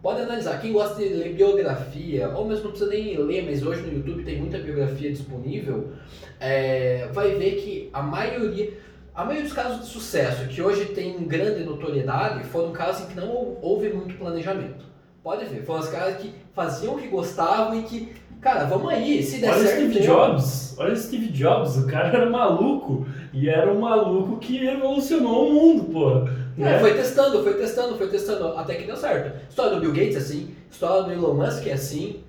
pode 0.03 0.21
analisar. 0.21 0.61
Quem 0.61 0.71
gosta 0.71 0.97
de 0.97 1.09
ler 1.09 1.33
biografia, 1.33 2.29
ou 2.29 2.47
mesmo 2.47 2.65
não 2.65 2.71
precisa 2.73 2.91
nem 2.91 3.17
ler, 3.17 3.47
mas 3.47 3.63
hoje 3.63 3.81
no 3.81 3.95
YouTube 3.95 4.25
tem 4.25 4.39
muita 4.39 4.59
biografia 4.59 5.11
disponível, 5.11 5.93
é, 6.39 7.09
vai 7.15 7.35
ver 7.37 7.53
que 7.63 7.89
a 7.95 8.03
maioria, 8.03 8.75
a 9.19 9.25
maioria 9.25 9.43
dos 9.45 9.53
casos 9.53 9.81
de 9.81 9.87
sucesso 9.87 10.47
que 10.47 10.63
hoje 10.63 10.85
tem 10.87 11.19
grande 11.25 11.65
notoriedade 11.65 12.45
foram 12.45 12.71
casos 12.71 13.03
em 13.03 13.07
que 13.09 13.17
não 13.17 13.29
hou- 13.29 13.59
houve 13.61 13.89
muito 13.93 14.15
planejamento. 14.17 14.85
Pode 15.25 15.45
ver. 15.47 15.65
Foram 15.65 15.81
os 15.81 15.89
caras 15.89 16.17
que 16.19 16.33
faziam 16.55 16.95
o 16.95 16.99
que 16.99 17.09
gostavam 17.09 17.77
e 17.79 17.83
que, 17.83 18.13
cara, 18.41 18.65
vamos 18.67 18.89
aí, 18.89 19.21
se 19.23 19.41
der 19.41 19.51
Olha 19.51 19.59
o 19.59 19.63
certo. 19.63 19.75
Steve 19.77 19.95
deu. 19.99 20.03
Jobs, 20.15 20.77
olha 20.79 20.93
o 20.93 20.97
Steve 20.97 21.27
Jobs, 21.29 21.77
o 21.77 21.87
cara 21.89 22.09
era 22.17 22.31
maluco 22.31 23.07
e 23.33 23.49
era 23.49 23.71
um 23.73 23.81
maluco 23.81 24.39
que 24.39 24.57
revolucionou 24.59 25.49
o 25.51 25.53
mundo, 25.53 25.85
pô. 25.93 26.11
É, 26.57 26.63
Né? 26.73 26.79
foi 26.79 26.95
testando, 26.95 27.43
foi 27.43 27.55
testando, 27.55 27.97
foi 27.99 28.09
testando, 28.09 28.57
até 28.57 28.75
que 28.77 28.85
deu 28.87 28.97
certo. 28.97 29.37
História 29.51 29.75
do 29.75 29.81
Bill 29.81 29.93
Gates 29.93 30.15
é 30.15 30.19
assim, 30.19 30.55
história 30.71 31.03
do 31.03 31.13
Elon 31.13 31.35
Musk 31.35 31.67
é 31.67 31.73
assim. 31.73 32.21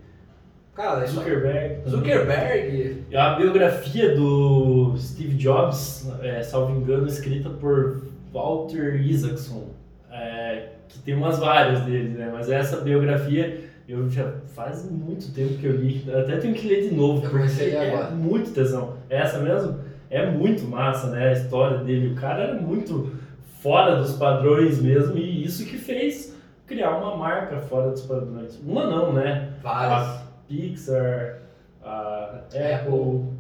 Cara, 0.80 1.06
Zuckerberg. 1.06 1.76
também. 1.82 1.90
Zuckerberg. 1.90 3.04
A 3.14 3.34
biografia 3.34 4.16
do 4.16 4.96
Steve 4.98 5.36
Jobs, 5.36 6.10
é, 6.22 6.42
salvo 6.42 6.80
engano, 6.80 7.06
escrita 7.06 7.50
por 7.50 8.04
Walter 8.34 8.96
Isaacson, 9.06 9.72
é, 10.10 10.70
que 10.88 11.00
tem 11.00 11.16
umas 11.16 11.38
várias 11.38 11.82
deles, 11.82 12.18
né? 12.18 12.30
Mas 12.32 12.50
essa 12.50 12.78
biografia 12.78 13.60
eu 13.90 14.10
já 14.10 14.32
faz 14.56 14.90
muito 14.90 15.34
tempo 15.34 15.56
que 15.56 15.66
eu 15.66 15.76
li, 15.76 16.06
até 16.10 16.38
tenho 16.38 16.54
que 16.54 16.66
ler 16.66 16.88
de 16.88 16.96
novo, 16.96 17.26
Eu 17.26 17.30
porque 17.30 17.62
é 17.62 17.94
agora. 17.94 18.12
muito 18.12 18.52
tesão. 18.52 18.94
É 19.10 19.18
essa 19.18 19.40
mesmo? 19.40 19.80
É 20.10 20.28
muito 20.32 20.64
massa, 20.64 21.08
né? 21.08 21.28
A 21.28 21.34
história 21.34 21.80
dele. 21.80 22.14
O 22.14 22.16
cara 22.16 22.44
era 22.44 22.62
muito 22.62 23.12
fora 23.62 23.98
dos 23.98 24.14
padrões 24.14 24.82
mesmo, 24.82 25.18
e 25.18 25.44
isso 25.44 25.66
que 25.66 25.78
fez 25.78 26.34
criar 26.66 26.92
uma 26.92 27.18
marca 27.18 27.58
fora 27.60 27.90
dos 27.92 28.04
padrões. 28.04 28.58
Uma 28.66 28.86
não, 28.86 29.12
né? 29.12 29.50
Várias. 29.62 30.08
A 30.08 30.29
Pixar, 30.50 31.40
a 31.84 32.42
Apple. 32.76 33.40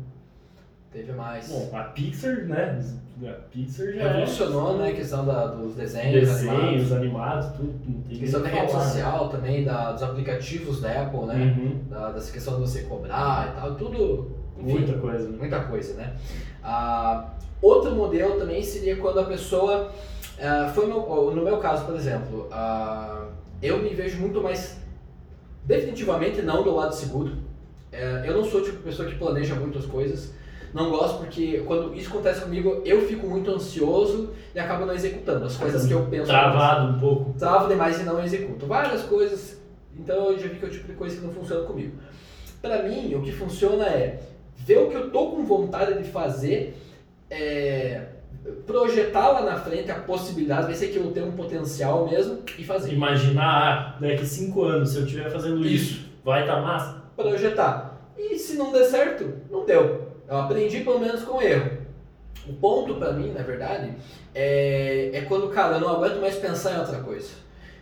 Teve 0.92 1.12
mais. 1.12 1.50
Bom, 1.50 1.70
a 1.78 1.84
Pixar, 1.84 2.46
né? 2.46 2.80
A 3.28 3.34
Pixar 3.51 3.94
já 3.94 4.08
Revolucionou, 4.12 4.78
né, 4.78 4.89
a 4.89 4.94
questão 4.94 5.25
da, 5.25 5.48
dos 5.48 5.74
é 5.78 5.82
desenhos, 5.82 6.30
animados. 6.30 6.62
desenhos, 6.62 6.92
animados, 6.94 7.48
tudo. 7.58 7.74
Não 7.88 8.01
tem 8.04 8.18
Questão 8.20 8.42
da 8.42 8.48
rede 8.48 8.72
falar. 8.72 8.84
social 8.86 9.30
também, 9.30 9.63
da, 9.66 9.92
dos 9.92 10.01
aplicativos 10.04 10.82
da 10.82 11.01
Apple, 11.04 11.25
né? 11.25 11.56
Uhum. 11.58 11.84
Da, 11.89 12.12
dessa 12.12 12.32
questão 12.32 12.56
de 12.56 12.62
você 12.62 12.84
cobrar 12.84 13.50
e 13.56 13.60
tal, 13.60 13.75
tudo. 13.75 14.32
Enfim, 14.58 14.72
Muita 14.72 14.94
coisa. 14.98 15.30
né? 15.30 15.38
muita 15.38 15.60
coisa, 15.66 15.94
né? 15.94 16.16
Ah, 16.63 17.30
outro 17.62 17.94
modelo 17.96 18.39
também 18.39 18.63
seria 18.63 18.96
quando 18.98 19.20
a 19.20 19.25
pessoa. 19.25 19.92
ah, 20.42 20.72
foi 20.74 20.88
no, 20.88 21.32
no 21.36 21.44
meu 21.44 21.58
caso, 21.60 21.86
por 21.86 21.96
exemplo, 21.96 22.48
ah, 22.51 23.28
eu 23.62 23.78
me 23.84 23.89
vejo 23.89 24.20
muito 24.20 24.42
mais. 24.42 24.78
Definitivamente 25.63 26.42
não 26.42 26.63
do 26.63 26.75
lado 26.75 26.94
seguro. 26.94 27.38
Eh, 27.92 28.24
eu 28.25 28.34
não 28.34 28.44
sou 28.44 28.62
o 28.62 28.63
tipo 28.63 28.78
de 28.78 28.84
pessoa 28.84 29.10
que 29.10 29.16
planeja 29.16 29.56
muitas 29.56 29.86
coisas. 29.86 30.34
Não 30.74 30.92
gosto 30.92 31.20
porque 31.20 31.63
quando 31.66 31.96
isso 31.96 32.10
acontece 32.10 32.42
comigo, 32.42 32.82
eu 32.86 33.01
fico 33.08 33.25
muito 33.28 33.50
ansioso 33.50 34.32
e 34.54 34.60
acabo 34.60 34.86
não 34.86 34.94
executando 34.94 35.46
as 35.46 35.56
coisas 35.58 35.88
que 35.88 35.94
eu 35.94 36.06
penso. 36.06 36.28
Travado 36.28 36.96
um 36.96 37.00
pouco. 37.00 37.34
Travo 37.39 37.68
demais 37.68 38.00
e 38.00 38.04
não 38.04 38.24
executo. 38.24 38.68
Várias 38.68 39.01
coisas. 39.04 39.60
Então 39.98 40.32
eu 40.32 40.39
já 40.39 40.48
vi 40.48 40.60
que 40.60 40.66
é 40.66 40.68
o 40.68 40.72
tipo 40.72 40.88
de 40.88 40.94
coisa 40.94 41.16
que 41.18 41.25
não 41.25 41.34
funciona 41.34 41.66
comigo. 41.66 41.98
Pra 42.62 42.84
mim, 42.84 43.16
o 43.16 43.22
que 43.22 43.32
funciona 43.32 43.86
é 43.86 44.20
ver 44.56 44.78
o 44.78 44.89
que 44.89 44.96
eu 44.96 45.10
tô 45.10 45.32
com 45.32 45.46
vontade 45.46 45.98
de 46.01 46.10
fazer, 46.10 46.78
é, 47.30 48.06
projetar 48.65 49.29
lá 49.29 49.41
na 49.41 49.60
frente 49.60 49.91
a 49.91 49.96
possibilidade, 49.96 50.68
ver 50.68 50.75
se 50.75 50.86
aquilo 50.86 51.12
tem 51.12 51.24
um 51.24 51.32
potencial 51.32 52.08
mesmo 52.10 52.39
e 52.58 52.63
fazer. 52.63 52.94
Imaginar, 52.94 53.98
ah, 53.98 53.98
daqui 54.00 54.25
cinco 54.25 54.63
anos, 54.63 54.89
se 54.91 54.98
eu 54.98 55.03
estiver 55.03 55.29
fazendo 55.29 55.65
isso, 55.65 55.94
Isso. 55.94 56.10
vai 56.24 56.41
estar 56.41 56.62
massa? 56.62 57.03
Projetar. 57.15 58.00
E 58.18 58.38
se 58.38 58.56
não 58.56 58.72
der 58.72 58.86
certo, 58.86 59.34
não 59.50 59.65
deu. 59.65 60.10
Eu 60.27 60.38
aprendi 60.38 60.82
pelo 60.82 61.00
menos 61.00 61.24
com 61.24 61.38
o 61.38 61.41
erro. 61.41 61.79
O 62.48 62.53
ponto 62.53 62.96
pra 62.96 63.12
mim, 63.13 63.32
na 63.32 63.44
verdade, 63.44 63.94
é, 64.34 65.12
é 65.13 65.22
quando, 65.22 65.50
cara, 65.50 65.75
eu 65.75 65.82
não 65.82 65.89
aguento 65.89 66.20
mais 66.20 66.36
pensar 66.36 66.75
em 66.75 66.79
outra 66.79 67.00
coisa. 67.00 67.29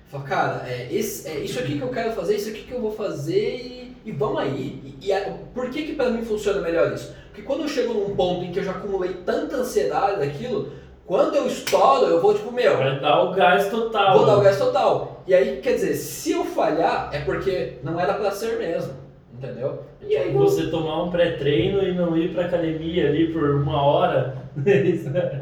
Fala, 0.07 0.23
cara, 0.23 0.63
é, 0.67 0.87
esse, 0.91 1.27
é 1.27 1.39
isso 1.39 1.59
aqui 1.59 1.77
que 1.77 1.81
eu 1.81 1.89
quero 1.89 2.13
fazer, 2.13 2.35
isso 2.35 2.49
aqui 2.49 2.63
que 2.63 2.71
eu 2.71 2.81
vou 2.81 2.91
fazer 2.91 3.57
e, 3.57 3.86
e 4.07 4.11
vamos 4.11 4.39
aí. 4.39 4.97
E, 5.01 5.07
e 5.07 5.13
a- 5.13 5.33
por 5.53 5.69
que 5.69 5.83
que 5.83 5.93
pra 5.95 6.09
mim 6.09 6.23
funciona 6.23 6.61
melhor 6.61 6.91
isso? 6.93 7.13
Porque 7.27 7.41
quando 7.41 7.61
eu 7.61 7.67
chego 7.67 7.93
num 7.93 8.15
ponto 8.15 8.43
em 8.45 8.51
que 8.51 8.59
eu 8.59 8.63
já 8.63 8.71
acumulei 8.71 9.13
tanta 9.25 9.57
ansiedade 9.57 10.19
daquilo, 10.19 10.71
quando 11.05 11.35
eu 11.35 11.47
estouro, 11.47 12.05
eu 12.07 12.21
vou 12.21 12.33
tipo, 12.33 12.51
meu, 12.51 12.77
Vai 12.77 12.99
dar 12.99 13.23
o 13.23 13.31
gás 13.33 13.69
total. 13.69 14.17
vou 14.17 14.25
dar 14.25 14.35
o 14.35 14.37
né? 14.39 14.43
gás 14.45 14.57
total. 14.57 15.23
E 15.27 15.33
aí, 15.35 15.59
quer 15.61 15.73
dizer, 15.73 15.93
se 15.95 16.31
eu 16.31 16.43
falhar, 16.45 17.09
é 17.13 17.19
porque 17.19 17.73
não 17.83 17.99
era 17.99 18.13
pra 18.15 18.31
ser 18.31 18.57
mesmo. 18.57 18.93
Entendeu? 19.33 19.83
E 20.01 20.15
aí, 20.17 20.31
Você 20.33 20.67
tomar 20.67 21.03
um 21.03 21.11
pré-treino 21.11 21.83
e 21.83 21.93
não 21.93 22.17
ir 22.17 22.33
pra 22.33 22.45
academia 22.45 23.07
ali 23.07 23.31
por 23.31 23.43
uma 23.55 23.81
hora. 23.81 24.35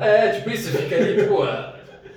É, 0.02 0.30
tipo 0.34 0.50
isso, 0.50 0.70
fica 0.78 0.96
ali, 0.98 1.16
tipo, 1.22 1.42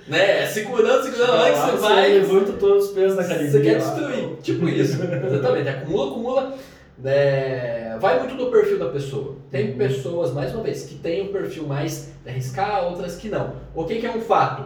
né, 0.09 0.45
segurando, 0.47 1.03
segurando, 1.03 1.31
lá 1.33 1.51
que 1.51 1.71
você 1.71 1.77
vai. 1.77 2.11
levanta 2.13 2.51
todos 2.53 2.85
os 2.85 2.91
pesos 2.91 3.15
na 3.15 3.23
academia. 3.23 3.51
Você 3.51 3.61
quer 3.61 3.77
lá. 3.81 3.93
destruir. 3.93 4.35
Tipo 4.41 4.67
isso. 4.69 4.99
Exatamente. 5.03 5.69
Acumula, 5.69 6.11
acumula. 6.11 6.57
né, 6.97 7.97
vai 8.01 8.19
muito 8.19 8.35
do 8.35 8.49
perfil 8.51 8.79
da 8.79 8.89
pessoa. 8.89 9.35
Tem 9.51 9.71
Uhum. 9.71 9.77
pessoas, 9.77 10.33
mais 10.33 10.53
uma 10.53 10.63
vez, 10.63 10.83
que 10.83 10.95
têm 10.95 11.29
um 11.29 11.31
perfil 11.31 11.65
mais 11.67 12.11
de 12.23 12.29
arriscar, 12.29 12.85
outras 12.85 13.15
que 13.15 13.29
não. 13.29 13.55
O 13.75 13.85
que, 13.85 13.99
que 13.99 14.05
é 14.05 14.11
um 14.11 14.21
fato? 14.21 14.65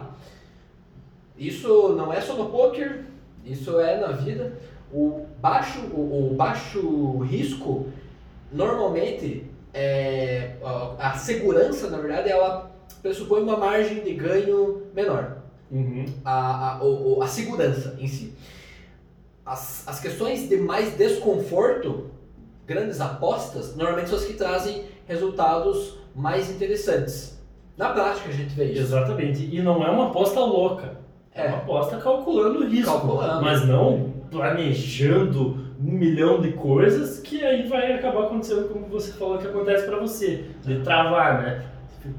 Isso 1.36 1.90
não 1.96 2.12
é 2.12 2.20
só 2.20 2.34
no 2.34 2.46
poker, 2.46 3.04
isso 3.44 3.80
é 3.80 3.98
na 4.00 4.08
vida. 4.12 4.52
O 4.92 5.26
baixo, 5.40 5.80
o, 5.92 6.30
o 6.30 6.34
baixo 6.34 7.18
risco, 7.28 7.86
normalmente, 8.52 9.44
é, 9.72 10.52
a, 10.62 11.10
a 11.10 11.12
segurança, 11.14 11.90
na 11.90 11.98
verdade, 11.98 12.30
ela 12.30 12.70
pressupõe 13.04 13.42
uma 13.42 13.56
margem 13.58 14.02
de 14.02 14.14
ganho 14.14 14.82
menor 14.94 15.42
Uhum. 15.70 16.06
a, 16.24 16.76
a, 16.78 16.82
o- 16.84 17.20
a 17.22 17.26
segurança 17.26 17.96
em 18.00 18.06
si. 18.08 18.32
As, 19.44 19.86
as 19.86 20.00
questões 20.00 20.48
de 20.48 20.56
mais 20.56 20.96
desconforto, 20.96 22.06
grandes 22.66 23.00
apostas, 23.00 23.76
normalmente 23.76 24.08
são 24.08 24.18
as 24.18 24.24
que 24.24 24.32
trazem 24.34 24.84
resultados 25.06 25.98
mais 26.16 26.50
interessantes. 26.50 27.38
Na 27.76 27.90
prática 27.90 28.30
a 28.30 28.32
gente 28.32 28.54
vê 28.54 28.70
isso. 28.72 28.80
Exatamente. 28.82 29.44
E 29.54 29.60
não 29.60 29.84
é 29.84 29.90
uma 29.90 30.06
aposta 30.06 30.40
louca. 30.40 30.96
É, 31.34 31.42
É. 31.44 31.48
uma 31.48 31.58
aposta 31.58 31.98
calculando 31.98 32.60
o 32.60 32.66
risco. 32.68 32.90
Calculando. 32.90 33.42
Mas 33.42 33.66
não 33.68 34.14
planejando 34.30 35.58
um 35.80 35.92
milhão 35.92 36.40
de 36.40 36.52
coisas 36.52 37.18
que 37.20 37.44
aí 37.44 37.66
vai 37.68 37.92
acabar 37.92 38.24
acontecendo 38.26 38.68
como 38.72 38.86
você 38.86 39.12
falou 39.12 39.36
que 39.38 39.46
acontece 39.46 39.84
pra 39.86 39.98
você. 39.98 40.44
De 40.62 40.80
travar, 40.80 41.42
né? 41.42 41.64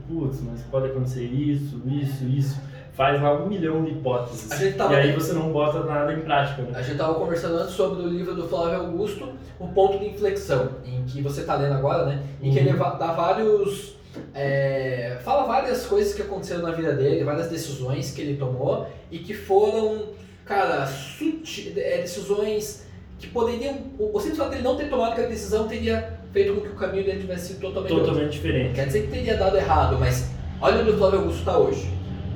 Putz, 0.08 0.42
mas 0.42 0.62
pode 0.64 0.88
acontecer 0.88 1.24
isso, 1.26 1.82
isso, 1.86 2.26
isso. 2.26 2.62
Faz 2.94 3.22
lá 3.22 3.34
um 3.34 3.48
milhão 3.48 3.84
de 3.84 3.92
hipóteses. 3.92 4.50
E 4.62 4.96
aí 4.96 5.12
você 5.14 5.34
não 5.34 5.52
bota 5.52 5.84
nada 5.84 6.14
em 6.14 6.22
prática, 6.22 6.62
né? 6.62 6.70
A 6.74 6.82
gente 6.82 6.94
estava 6.94 7.14
conversando 7.16 7.58
antes 7.58 7.74
sobre 7.74 8.02
o 8.04 8.08
livro 8.08 8.34
do 8.34 8.48
Flávio 8.48 8.80
Augusto, 8.80 9.34
O 9.60 9.68
Ponto 9.68 10.00
de 10.00 10.06
Inflexão, 10.08 10.70
em 10.86 11.04
que 11.04 11.22
você 11.22 11.42
está 11.42 11.56
lendo 11.56 11.74
agora, 11.74 12.06
né? 12.06 12.24
Em 12.42 12.52
que 12.54 12.60
Uhum. 12.60 12.66
ele 12.68 12.74
va- 12.78 12.94
dá 12.96 13.12
vários. 13.12 13.94
é, 14.34 15.18
fala 15.26 15.44
várias 15.46 15.86
coisas 15.86 16.14
que 16.14 16.22
aconteceram 16.22 16.62
na 16.62 16.72
vida 16.72 16.94
dele, 16.94 17.26
várias 17.26 17.50
decisões 17.50 18.12
que 18.12 18.22
ele 18.22 18.38
tomou 18.38 18.88
e 19.12 19.20
que 19.20 19.34
foram, 19.34 20.04
cara, 20.46 20.86
suti- 20.88 21.74
é, 21.78 21.98
decisões 21.98 22.86
que 23.20 23.28
poderiam. 23.28 23.76
O 24.00 24.16
o 24.16 24.20
simples 24.22 24.38
fato 24.38 24.52
dele 24.52 24.62
não 24.62 24.78
ter 24.78 24.90
tomado 24.90 25.12
aquela 25.12 25.28
decisão 25.28 25.68
teria 25.68 26.15
feito 26.36 26.54
com 26.54 26.62
que 26.62 26.68
o 26.68 26.76
caminho 26.76 27.06
dele 27.06 27.22
tivesse 27.22 27.54
sido 27.54 27.62
totalmente. 27.62 27.96
Totalmente 27.96 28.32
diferente. 28.34 28.74
Quer 28.74 28.88
dizer 28.88 29.02
que 29.04 29.08
teria 29.08 29.38
dado 29.38 29.56
errado, 29.56 29.98
mas 29.98 30.30
olha 30.60 30.82
onde 30.82 30.90
o 30.90 30.98
Flávio 30.98 31.20
Augusto 31.20 31.40
está 31.40 31.58
hoje. 31.58 31.90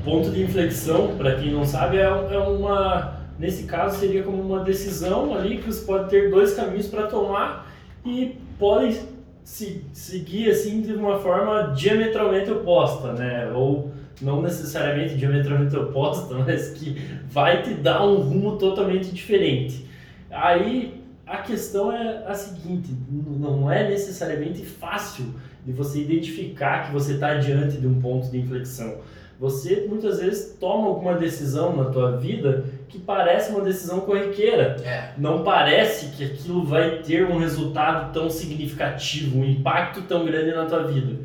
Ponto 0.06 0.32
de 0.32 0.41
inflexão, 0.41 1.18
para 1.18 1.36
quem 1.36 1.51
não 1.51 1.65
sabe, 1.65 1.98
é, 1.98 2.03
é 2.03 2.39
uma. 2.39 3.20
Nesse 3.38 3.63
caso, 3.63 4.00
seria 4.00 4.24
como 4.24 4.41
uma 4.41 4.63
decisão 4.63 5.36
ali 5.36 5.58
que 5.58 5.65
você 5.65 5.86
pode 5.86 6.10
ter 6.10 6.29
dois 6.29 6.53
caminhos 6.53 6.88
para 6.88 7.08
tomar 7.08 7.70
e 8.06 8.38
podem 8.58 8.98
se, 9.44 9.84
seguir 9.94 10.50
assim 10.50 10.82
de 10.82 10.94
uma 10.94 11.20
forma 11.20 11.74
diametralmente 11.75 12.50
oposta, 12.51 13.12
né? 13.13 13.51
Ou 13.53 13.91
não 14.22 14.41
necessariamente 14.41 15.15
diametralmente 15.15 15.75
oposta, 15.75 16.36
mas 16.39 16.70
que 16.70 16.96
vai 17.29 17.62
te 17.62 17.74
dar 17.74 18.06
um 18.06 18.15
rumo 18.15 18.58
totalmente 18.58 19.12
diferente. 19.12 19.86
Aí 20.32 20.99
a 21.29 21.38
questão 21.38 21.91
é 21.91 22.25
a 22.25 22.33
seguinte: 22.33 22.89
não 23.09 23.71
é 23.71 23.88
necessariamente 23.88 24.65
fácil 24.65 25.33
de 25.65 25.71
você 25.71 26.01
identificar 26.01 26.88
que 26.88 26.93
você 26.93 27.13
está 27.13 27.36
diante 27.36 27.77
de 27.77 27.88
um 27.88 28.01
ponto 28.01 28.29
de 28.29 28.39
inflexão 28.39 28.98
você 29.39 29.86
muitas 29.88 30.19
vezes 30.19 30.57
toma 30.59 30.89
alguma 30.89 31.15
decisão 31.15 31.74
na 31.74 31.86
tua 31.86 32.17
vida 32.17 32.65
que 32.89 33.00
parece 33.00 33.51
uma 33.51 33.62
decisão 33.62 34.01
corriqueira. 34.01 34.75
É. 34.83 35.13
Não 35.17 35.43
parece 35.43 36.07
que 36.17 36.25
aquilo 36.25 36.65
vai 36.65 36.98
ter 36.98 37.25
um 37.25 37.38
resultado 37.38 38.12
tão 38.12 38.29
significativo, 38.29 39.39
um 39.39 39.45
impacto 39.45 40.01
tão 40.01 40.25
grande 40.25 40.51
na 40.53 40.65
tua 40.65 40.83
vida. 40.83 41.21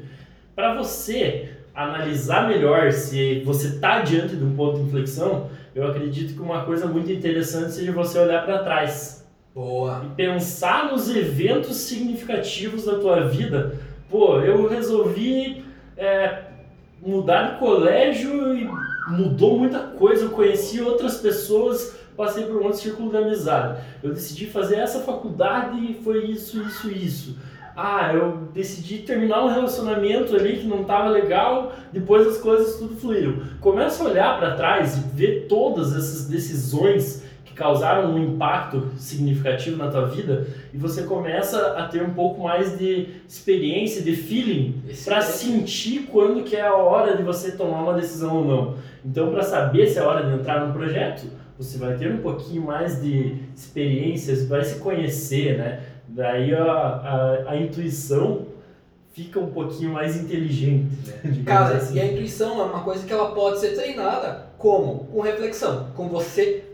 Para 0.54 0.75
você 0.75 1.50
analisar 1.75 2.49
melhor 2.49 2.92
se 2.92 3.42
você 3.44 3.66
está 3.66 4.00
diante 4.02 4.37
de 4.37 4.44
um 4.44 4.54
ponto 4.54 4.78
de 4.78 4.84
inflexão, 4.84 5.50
eu 5.75 5.84
acredito 5.84 6.34
que 6.34 6.40
uma 6.40 6.64
coisa 6.64 6.87
muito 6.87 7.11
interessante 7.11 7.73
seja 7.73 7.90
você 7.90 8.16
olhar 8.16 8.44
para 8.44 8.62
trás 8.62 9.24
Boa. 9.54 10.04
e 10.04 10.14
pensar 10.16 10.90
nos 10.90 11.14
eventos 11.14 11.76
significativos 11.76 12.84
da 12.84 12.99
tua 12.99 13.28
vida. 13.28 13.78
Pô, 14.11 14.40
eu 14.40 14.66
resolvi 14.66 15.64
é, 15.96 16.42
mudar 17.00 17.52
de 17.52 17.58
colégio 17.58 18.56
e 18.56 18.68
mudou 19.08 19.58
muita 19.58 19.78
coisa. 19.78 20.25
Eu 20.25 20.30
conheci 20.30 20.80
outras 20.80 21.18
pessoas 21.18 21.94
passei 22.16 22.44
por 22.44 22.61
um 22.61 22.64
outro 22.64 22.78
círculo 22.78 23.11
de 23.11 23.16
amizade. 23.16 23.80
Eu 24.02 24.12
decidi 24.12 24.46
fazer 24.46 24.76
essa 24.76 25.00
faculdade 25.00 25.78
e 25.78 25.94
foi 26.02 26.26
isso, 26.26 26.62
isso, 26.62 26.90
isso. 26.90 27.37
Ah, 27.76 28.12
eu 28.14 28.49
decidi 28.52 28.99
terminar 28.99 29.44
um 29.44 29.49
relacionamento 29.49 30.34
ali 30.34 30.58
que 30.58 30.66
não 30.66 30.82
estava 30.82 31.08
legal, 31.08 31.73
depois 31.92 32.26
as 32.26 32.38
coisas 32.38 32.76
tudo 32.76 32.96
fluíram. 32.96 33.38
Começa 33.61 34.02
a 34.02 34.06
olhar 34.06 34.38
para 34.38 34.54
trás 34.54 34.96
e 34.96 35.00
ver 35.16 35.46
todas 35.49 35.88
essas 35.88 36.28
decisões 36.28 37.24
que 37.54 37.58
causaram 37.58 38.12
um 38.12 38.18
impacto 38.18 38.90
significativo 38.99 39.76
na 39.76 39.88
tua 39.88 40.06
vida 40.06 40.46
e 40.73 40.76
você 40.76 41.04
começa 41.04 41.78
a 41.78 41.87
ter 41.87 42.02
um 42.02 42.11
pouco 42.11 42.42
mais 42.42 42.76
de 42.76 43.06
experiência, 43.28 44.02
de 44.02 44.16
feeling 44.16 44.82
para 45.04 45.23
sentir 45.23 46.08
quando 46.11 46.42
que 46.42 46.56
é 46.56 46.66
a 46.66 46.75
hora 46.75 47.16
de 47.16 47.23
você 47.23 47.52
tomar 47.52 47.82
uma 47.82 47.94
decisão 47.94 48.38
ou 48.38 48.44
não. 48.44 48.75
Então, 49.04 49.30
para 49.30 49.42
saber 49.42 49.87
se 49.87 49.99
é 49.99 50.02
hora 50.02 50.26
de 50.26 50.34
entrar 50.34 50.66
no 50.66 50.73
projeto, 50.73 51.26
você 51.56 51.78
vai 51.78 51.96
ter 51.96 52.12
um 52.12 52.18
pouquinho 52.18 52.62
mais 52.62 53.00
de 53.00 53.37
experiências, 53.54 54.49
vai 54.49 54.64
se 54.64 54.80
conhecer, 54.80 55.56
né? 55.56 55.80
Daí 56.08 56.52
a, 56.54 56.64
a, 56.64 57.50
a 57.52 57.56
intuição 57.56 58.46
fica 59.12 59.38
um 59.38 59.50
pouquinho 59.50 59.92
mais 59.92 60.16
inteligente. 60.16 60.90
Né? 61.06 61.42
Cara, 61.46 61.76
assim. 61.76 61.96
e 61.96 62.00
a 62.00 62.06
intuição 62.06 62.61
é 62.61 62.64
uma 62.64 62.82
coisa 62.82 63.06
que 63.06 63.12
ela 63.12 63.32
pode 63.32 63.61
ser 63.61 63.76
treinada 63.76 64.46
como? 64.58 65.04
Com 65.04 65.20
reflexão, 65.20 65.90
com 65.94 66.08
você 66.08 66.74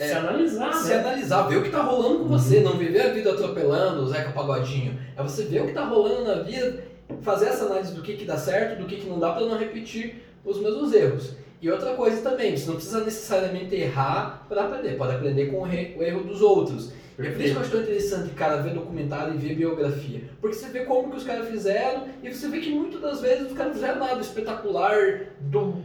é, 0.00 0.08
se 0.08 0.14
analisar, 0.14 0.72
se 0.72 0.88
né? 0.88 0.94
analisar, 1.00 1.42
ver 1.42 1.58
o 1.58 1.62
que 1.62 1.68
tá 1.68 1.82
rolando 1.82 2.20
com 2.20 2.24
uhum. 2.24 2.28
você, 2.30 2.60
não 2.60 2.78
viver 2.78 3.02
a 3.02 3.12
vida 3.12 3.32
atropelando 3.32 4.02
o 4.02 4.06
Zeca 4.08 4.30
Pagodinho. 4.30 4.98
É 5.14 5.22
você 5.22 5.44
ver 5.44 5.60
o 5.60 5.66
que 5.66 5.74
tá 5.74 5.84
rolando 5.84 6.24
na 6.24 6.42
vida, 6.42 6.82
fazer 7.20 7.46
essa 7.46 7.66
análise 7.66 7.94
do 7.94 8.00
que 8.00 8.14
que 8.14 8.24
dá 8.24 8.38
certo, 8.38 8.80
do 8.80 8.86
que 8.86 8.96
que 8.96 9.06
não 9.06 9.18
dá 9.18 9.32
para 9.32 9.44
não 9.44 9.58
repetir 9.58 10.24
os 10.42 10.58
mesmos 10.58 10.94
erros. 10.94 11.34
E 11.60 11.70
outra 11.70 11.92
coisa 11.92 12.22
também, 12.22 12.56
você 12.56 12.66
não 12.66 12.76
precisa 12.76 13.04
necessariamente 13.04 13.74
errar 13.74 14.46
para 14.48 14.64
aprender, 14.64 14.96
pode 14.96 15.14
aprender 15.14 15.46
com 15.48 15.64
o 15.64 15.66
erro 15.70 16.24
dos 16.24 16.40
outros. 16.40 16.92
Perfeito. 17.14 17.20
É 17.20 17.30
por 17.32 17.42
isso 17.42 17.52
que 17.52 17.58
eu 17.58 17.60
acho 17.60 17.70
tão 17.70 17.82
interessante, 17.82 18.30
cara, 18.30 18.62
ver 18.62 18.72
documentário 18.72 19.34
e 19.34 19.36
ver 19.36 19.54
biografia. 19.54 20.22
Porque 20.40 20.56
você 20.56 20.68
vê 20.70 20.86
como 20.86 21.10
que 21.10 21.18
os 21.18 21.24
caras 21.24 21.46
fizeram 21.46 22.06
e 22.22 22.32
você 22.32 22.48
vê 22.48 22.60
que 22.60 22.70
muitas 22.70 23.02
das 23.02 23.20
vezes 23.20 23.50
os 23.50 23.52
caras 23.52 23.74
fizeram 23.74 23.98
nada 23.98 24.18
espetacular 24.22 25.26
do, 25.40 25.76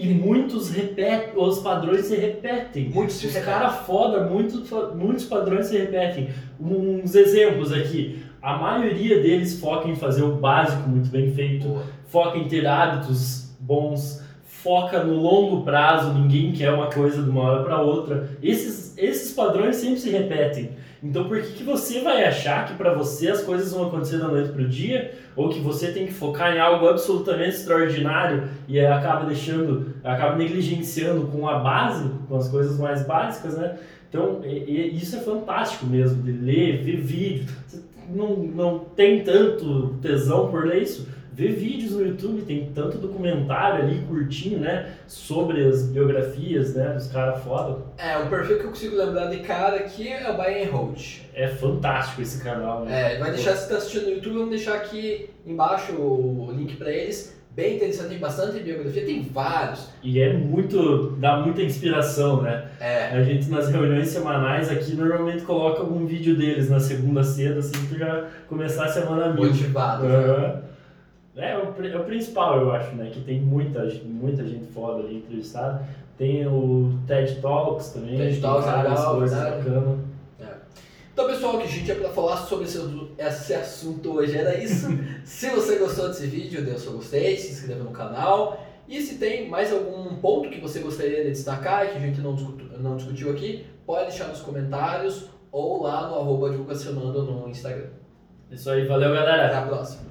e 0.00 0.14
muitos 0.14 0.70
repetem, 0.70 1.34
os 1.36 1.58
padrões 1.58 2.06
se 2.06 2.16
repetem. 2.16 2.88
Muitos 2.88 3.22
os 3.22 3.36
caras 3.36 3.86
foda, 3.86 4.24
muitos, 4.24 4.70
muitos 4.94 5.26
padrões 5.26 5.66
se 5.66 5.76
repetem. 5.76 6.30
Uns 6.58 7.14
exemplos 7.14 7.70
aqui. 7.70 8.22
A 8.40 8.56
maioria 8.56 9.20
deles 9.20 9.60
foca 9.60 9.88
em 9.88 9.94
fazer 9.94 10.22
o 10.22 10.36
básico 10.36 10.88
muito 10.88 11.10
bem 11.10 11.30
feito, 11.34 11.68
Boa. 11.68 11.82
foca 12.08 12.38
em 12.38 12.48
ter 12.48 12.66
hábitos 12.66 13.54
bons, 13.60 14.24
foca 14.42 15.04
no 15.04 15.16
longo 15.16 15.62
prazo, 15.64 16.14
ninguém 16.14 16.52
quer 16.52 16.72
uma 16.72 16.86
coisa 16.86 17.22
de 17.22 17.28
uma 17.28 17.42
hora 17.42 17.62
para 17.62 17.82
outra. 17.82 18.30
Esses, 18.42 18.79
esses 19.04 19.32
padrões 19.32 19.76
sempre 19.76 19.98
se 19.98 20.10
repetem. 20.10 20.70
Então 21.02 21.24
por 21.28 21.40
que, 21.40 21.52
que 21.54 21.62
você 21.62 22.02
vai 22.02 22.24
achar 22.24 22.66
que 22.66 22.74
para 22.74 22.92
você 22.92 23.28
as 23.28 23.42
coisas 23.42 23.72
vão 23.72 23.88
acontecer 23.88 24.18
da 24.18 24.28
noite 24.28 24.52
pro 24.52 24.68
dia 24.68 25.14
ou 25.34 25.48
que 25.48 25.58
você 25.58 25.92
tem 25.92 26.06
que 26.06 26.12
focar 26.12 26.54
em 26.54 26.60
algo 26.60 26.86
absolutamente 26.86 27.56
extraordinário 27.56 28.48
e 28.68 28.78
acaba 28.78 29.24
deixando, 29.24 29.94
acaba 30.04 30.36
negligenciando 30.36 31.26
com 31.28 31.48
a 31.48 31.58
base, 31.58 32.10
com 32.28 32.36
as 32.36 32.48
coisas 32.48 32.78
mais 32.78 33.06
básicas, 33.06 33.56
né? 33.56 33.78
Então, 34.08 34.40
e, 34.44 34.48
e 34.48 34.96
isso 34.96 35.16
é 35.16 35.20
fantástico 35.20 35.86
mesmo, 35.86 36.22
de 36.22 36.32
ler, 36.32 36.82
ver 36.82 36.96
vídeo. 36.96 37.46
Você 37.66 37.80
não, 38.12 38.36
não 38.36 38.78
tem 38.80 39.22
tanto 39.22 39.94
tesão 40.02 40.50
por 40.50 40.66
ler 40.66 40.82
isso, 40.82 41.08
ver 41.40 41.52
vídeos 41.52 41.92
no 41.92 42.06
YouTube, 42.06 42.42
tem 42.42 42.70
tanto 42.74 42.98
documentário 42.98 43.84
ali 43.84 44.02
curtinho, 44.06 44.58
né? 44.58 44.92
Sobre 45.06 45.64
as 45.64 45.84
biografias, 45.84 46.74
né? 46.74 46.92
Dos 46.92 47.06
caras 47.06 47.42
foda. 47.42 47.78
É, 47.96 48.18
o 48.18 48.28
perfil 48.28 48.58
que 48.58 48.64
eu 48.64 48.68
consigo 48.68 48.96
lembrar 48.96 49.26
de 49.28 49.38
cara 49.38 49.76
aqui 49.76 50.06
é 50.06 50.30
o 50.30 50.36
Bayern 50.36 50.70
Holt. 50.70 51.22
É 51.32 51.48
fantástico 51.48 52.20
esse 52.20 52.44
canal, 52.44 52.84
né? 52.84 53.14
É, 53.14 53.18
vai 53.18 53.30
deixar, 53.30 53.56
se 53.56 53.70
tá 53.70 53.78
assistindo 53.78 54.04
no 54.04 54.10
YouTube, 54.10 54.34
vamos 54.34 54.50
deixar 54.50 54.74
aqui 54.74 55.30
embaixo 55.46 55.92
o 55.92 56.52
link 56.54 56.76
para 56.76 56.90
eles. 56.90 57.40
Bem 57.52 57.76
interessante, 57.76 58.10
tem 58.10 58.18
bastante 58.18 58.60
biografia, 58.60 59.04
tem 59.04 59.22
vários. 59.22 59.88
E 60.04 60.20
é 60.20 60.32
muito, 60.32 61.16
dá 61.18 61.38
muita 61.38 61.62
inspiração, 61.62 62.42
né? 62.42 62.66
É. 62.78 63.06
A 63.08 63.22
gente 63.24 63.50
nas 63.50 63.68
reuniões 63.68 64.08
semanais 64.08 64.70
aqui 64.70 64.94
normalmente 64.94 65.42
coloca 65.42 65.80
algum 65.80 66.06
vídeo 66.06 66.36
deles 66.36 66.70
na 66.70 66.78
segunda 66.78 67.24
cedo, 67.24 67.58
assim, 67.58 67.86
pra 67.86 67.98
já 67.98 68.26
começar 68.46 68.84
a 68.84 68.88
semana 68.88 69.32
mil. 69.32 69.46
Motivado. 69.48 70.06
Uhum. 70.06 70.12
É, 70.12 70.69
é 71.40 71.56
o, 71.56 71.84
é 71.84 71.96
o 71.96 72.04
principal, 72.04 72.60
eu 72.60 72.72
acho, 72.72 72.94
né? 72.94 73.10
Que 73.12 73.20
tem 73.20 73.40
muita, 73.40 73.84
muita 74.04 74.46
gente 74.46 74.66
foda 74.72 75.02
ali 75.02 75.18
entrevistada. 75.18 75.86
Tem 76.16 76.46
o 76.46 76.98
TED 77.06 77.40
Talks 77.40 77.90
também. 77.90 78.16
TED 78.16 78.40
Talks 78.40 78.66
é 78.66 78.76
legal, 78.76 79.16
coisas 79.16 79.38
bacanas. 79.38 79.98
É. 80.38 80.54
Então, 81.12 81.26
pessoal, 81.26 81.56
o 81.56 81.58
que 81.58 81.64
a 81.64 81.66
gente 81.66 81.94
para 81.94 82.10
falar 82.10 82.36
sobre 82.36 82.66
esse, 82.66 82.78
esse 83.18 83.54
assunto 83.54 84.12
hoje 84.12 84.36
era 84.36 84.56
isso. 84.58 84.88
se 85.24 85.48
você 85.50 85.76
gostou 85.76 86.08
desse 86.08 86.26
vídeo, 86.26 86.64
dê 86.64 86.72
o 86.72 86.78
seu 86.78 86.92
gostei, 86.92 87.36
se 87.36 87.52
inscreva 87.52 87.84
no 87.84 87.90
canal. 87.90 88.66
E 88.86 89.00
se 89.00 89.18
tem 89.18 89.48
mais 89.48 89.72
algum 89.72 90.16
ponto 90.16 90.50
que 90.50 90.60
você 90.60 90.80
gostaria 90.80 91.24
de 91.24 91.30
destacar 91.30 91.86
e 91.86 91.88
que 91.90 91.96
a 91.96 92.00
gente 92.00 92.20
não 92.20 92.34
discutiu, 92.34 92.66
não 92.78 92.96
discutiu 92.96 93.30
aqui, 93.30 93.64
pode 93.86 94.08
deixar 94.08 94.26
nos 94.28 94.40
comentários 94.40 95.30
ou 95.52 95.82
lá 95.82 96.08
no 96.08 96.16
arroba 96.16 96.50
divulgacionando 96.50 97.22
no 97.22 97.48
Instagram. 97.48 97.90
Isso 98.50 98.68
aí, 98.68 98.86
valeu 98.86 99.14
galera. 99.14 99.46
Até 99.46 99.56
a 99.56 99.62
próxima. 99.62 100.10